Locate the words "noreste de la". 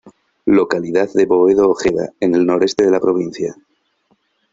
2.43-2.99